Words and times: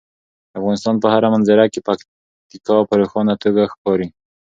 د 0.49 0.51
افغانستان 0.59 0.95
په 0.99 1.07
هره 1.13 1.27
منظره 1.33 1.65
کې 1.73 1.85
پکتیکا 1.87 2.77
په 2.89 2.93
روښانه 3.01 3.33
توګه 3.43 3.61
ښکاري. 3.71 4.07